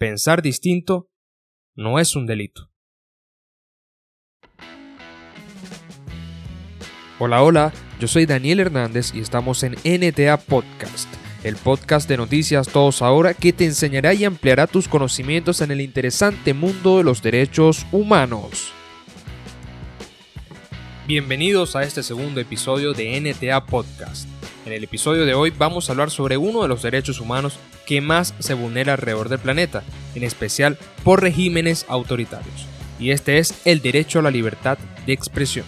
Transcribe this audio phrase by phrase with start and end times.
[0.00, 1.10] pensar distinto
[1.76, 2.70] no es un delito.
[7.18, 11.06] Hola, hola, yo soy Daniel Hernández y estamos en NTA Podcast,
[11.44, 15.82] el podcast de noticias Todos Ahora que te enseñará y ampliará tus conocimientos en el
[15.82, 18.72] interesante mundo de los derechos humanos.
[21.06, 24.39] Bienvenidos a este segundo episodio de NTA Podcast.
[24.66, 27.54] En el episodio de hoy vamos a hablar sobre uno de los derechos humanos
[27.86, 29.82] que más se vulnera alrededor del planeta,
[30.14, 32.66] en especial por regímenes autoritarios,
[32.98, 35.64] y este es el derecho a la libertad de expresión.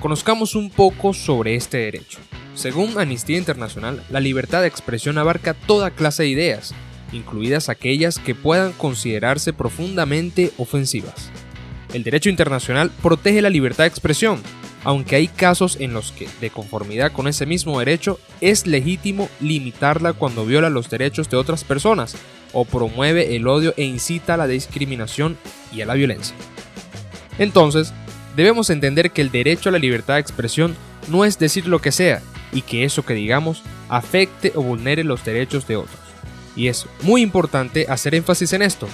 [0.00, 2.20] Conozcamos un poco sobre este derecho.
[2.54, 6.72] Según Amnistía Internacional, la libertad de expresión abarca toda clase de ideas,
[7.12, 11.30] incluidas aquellas que puedan considerarse profundamente ofensivas.
[11.92, 14.40] El derecho internacional protege la libertad de expresión,
[14.84, 20.12] aunque hay casos en los que, de conformidad con ese mismo derecho, es legítimo limitarla
[20.12, 22.16] cuando viola los derechos de otras personas
[22.52, 25.36] o promueve el odio e incita a la discriminación
[25.72, 26.34] y a la violencia.
[27.38, 27.92] Entonces,
[28.36, 30.76] debemos entender que el derecho a la libertad de expresión
[31.08, 35.24] no es decir lo que sea y que eso que digamos afecte o vulnere los
[35.24, 35.98] derechos de otros.
[36.56, 38.88] Y es muy importante hacer énfasis en esto,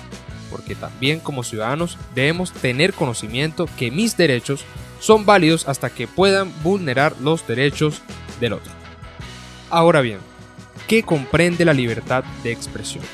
[0.50, 4.64] porque también como ciudadanos debemos tener conocimiento que mis derechos
[5.04, 8.00] son válidos hasta que puedan vulnerar los derechos
[8.40, 8.72] del otro.
[9.68, 10.18] Ahora bien,
[10.88, 13.04] ¿qué comprende la libertad de expresión?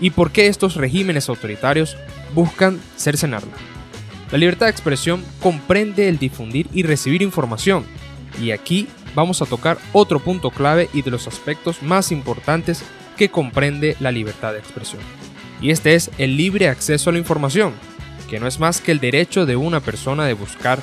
[0.00, 1.96] ¿Y por qué estos regímenes autoritarios
[2.36, 3.50] buscan cercenarla?
[4.30, 7.84] La libertad de expresión comprende el difundir y recibir información,
[8.40, 12.84] y aquí vamos a tocar otro punto clave y de los aspectos más importantes
[13.16, 15.02] que comprende la libertad de expresión.
[15.60, 17.72] Y este es el libre acceso a la información,
[18.28, 20.78] que no es más que el derecho de una persona de buscar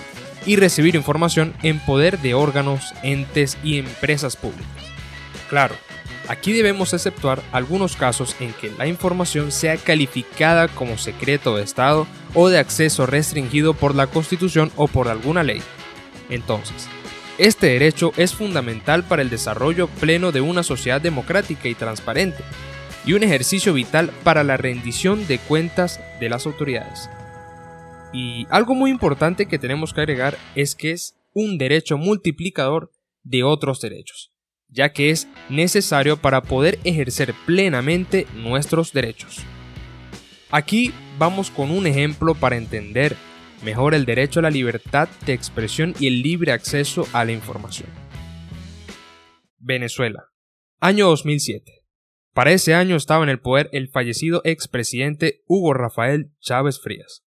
[0.48, 4.66] y recibir información en poder de órganos, entes y empresas públicas.
[5.50, 5.76] Claro,
[6.30, 12.08] aquí debemos exceptuar algunos casos en que la información sea calificada como secreto de Estado
[12.34, 15.62] o de acceso restringido por la Constitución o por alguna ley.
[16.30, 16.88] Entonces,
[17.38, 22.44] este derecho es fundamental para el desarrollo pleno de una sociedad democrática y transparente,
[23.06, 27.10] y un ejercicio vital para la rendición de cuentas de las autoridades.
[28.14, 32.92] Y algo muy importante que tenemos que agregar es que es un derecho multiplicador
[33.24, 34.32] de otros derechos,
[34.70, 39.44] ya que es necesario para poder ejercer plenamente nuestros derechos.
[40.50, 43.18] Aquí vamos con un ejemplo para entender
[43.64, 47.90] mejor el derecho a la libertad de expresión y el libre acceso a la información.
[49.58, 50.30] Venezuela.
[50.80, 51.84] Año 2007.
[52.34, 57.27] Para ese año estaba en el poder el fallecido expresidente Hugo Rafael Chávez Frías.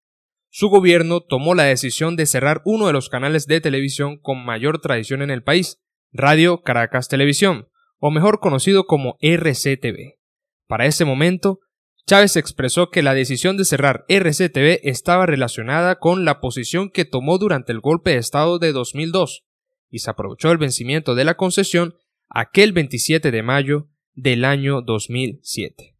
[0.59, 4.81] Su gobierno tomó la decisión de cerrar uno de los canales de televisión con mayor
[4.81, 7.67] tradición en el país, Radio Caracas Televisión,
[7.99, 10.17] o mejor conocido como RCTV.
[10.65, 11.59] Para ese momento,
[12.07, 17.37] Chávez expresó que la decisión de cerrar RCTV estaba relacionada con la posición que tomó
[17.37, 19.45] durante el golpe de Estado de 2002
[19.91, 21.93] y se aprovechó el vencimiento de la concesión
[22.29, 25.95] aquel 27 de mayo del año 2007.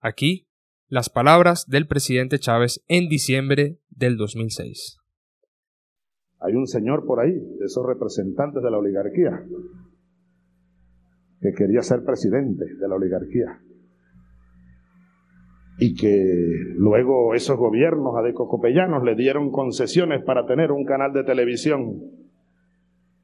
[0.00, 0.45] Aquí
[0.88, 4.98] las palabras del presidente Chávez en diciembre del 2006.
[6.38, 9.44] Hay un señor por ahí, de esos representantes de la oligarquía,
[11.40, 13.60] que quería ser presidente de la oligarquía.
[15.78, 22.00] Y que luego esos gobiernos adecocopellanos le dieron concesiones para tener un canal de televisión.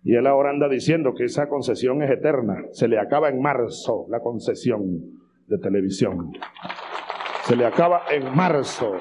[0.03, 2.56] Y él ahora anda diciendo que esa concesión es eterna.
[2.73, 4.83] Se le acaba en marzo la concesión
[5.47, 6.33] de televisión.
[7.43, 8.97] Se le acaba en marzo.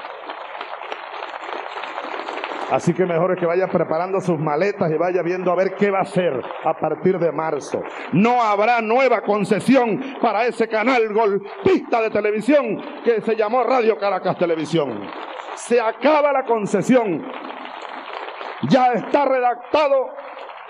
[2.72, 5.92] Así que mejor es que vaya preparando sus maletas y vaya viendo a ver qué
[5.92, 7.84] va a hacer a partir de marzo.
[8.14, 14.38] No habrá nueva concesión para ese canal golpista de televisión que se llamó Radio Caracas
[14.38, 15.02] Televisión.
[15.56, 17.22] Se acaba la concesión.
[18.70, 20.12] Ya está redactado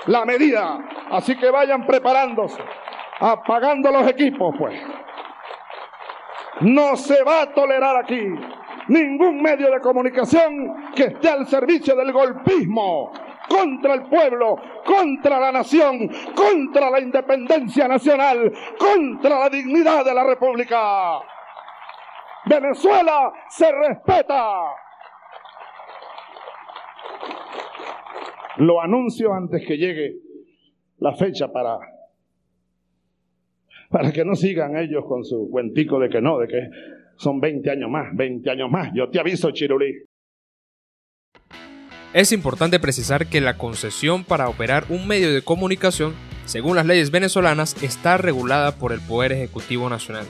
[0.08, 0.80] la medida.
[1.12, 2.64] Así que vayan preparándose,
[3.20, 4.82] apagando los equipos, pues.
[6.62, 8.22] No se va a tolerar aquí
[8.88, 13.12] ningún medio de comunicación que esté al servicio del golpismo
[13.50, 14.56] contra el pueblo,
[14.86, 21.20] contra la nación, contra la independencia nacional, contra la dignidad de la República.
[22.46, 24.54] Venezuela se respeta.
[28.58, 30.16] Lo anuncio antes que llegue
[30.98, 31.80] la fecha para
[33.92, 36.70] para que no sigan ellos con su cuentico de que no, de que
[37.18, 38.90] son 20 años más, 20 años más.
[38.96, 40.06] Yo te aviso, Chirulí.
[42.14, 46.14] Es importante precisar que la concesión para operar un medio de comunicación,
[46.46, 50.26] según las leyes venezolanas, está regulada por el Poder Ejecutivo Nacional.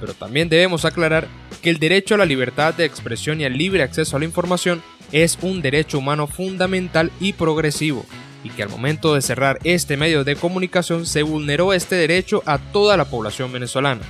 [0.00, 1.26] Pero también debemos aclarar
[1.62, 4.82] que el derecho a la libertad de expresión y al libre acceso a la información
[5.12, 8.04] es un derecho humano fundamental y progresivo,
[8.44, 12.58] y que al momento de cerrar este medio de comunicación se vulneró este derecho a
[12.58, 14.02] toda la población venezolana.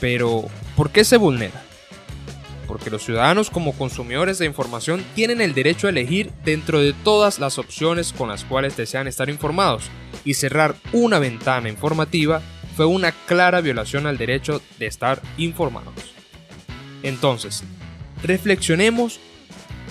[0.00, 0.44] Pero,
[0.76, 1.62] ¿por qué se vulnera?
[2.66, 7.38] Porque los ciudadanos como consumidores de información tienen el derecho a elegir dentro de todas
[7.38, 9.90] las opciones con las cuales desean estar informados,
[10.24, 12.42] y cerrar una ventana informativa
[12.76, 16.14] fue una clara violación al derecho de estar informados.
[17.02, 17.64] Entonces,
[18.22, 19.20] reflexionemos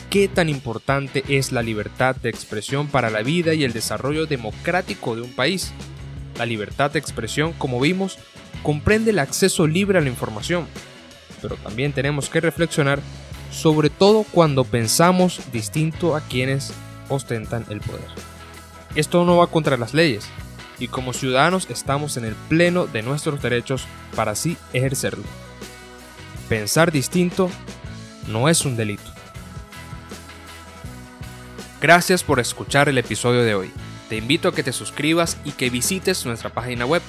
[0.09, 5.15] qué tan importante es la libertad de expresión para la vida y el desarrollo democrático
[5.15, 5.71] de un país.
[6.37, 8.17] La libertad de expresión, como vimos,
[8.63, 10.67] comprende el acceso libre a la información,
[11.41, 12.99] pero también tenemos que reflexionar
[13.51, 16.73] sobre todo cuando pensamos distinto a quienes
[17.07, 18.07] ostentan el poder.
[18.95, 20.27] Esto no va contra las leyes,
[20.79, 23.85] y como ciudadanos estamos en el pleno de nuestros derechos
[24.15, 25.23] para así ejercerlo.
[26.47, 27.49] Pensar distinto
[28.27, 29.08] no es un delito.
[31.81, 33.71] Gracias por escuchar el episodio de hoy.
[34.09, 37.01] Te invito a que te suscribas y que visites nuestra página web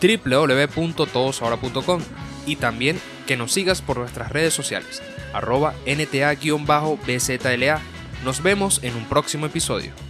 [0.00, 2.00] www.todosahora.com
[2.46, 5.02] y también que nos sigas por nuestras redes sociales,
[5.32, 7.80] arroba nta-bzla.
[8.24, 10.05] Nos vemos en un próximo episodio.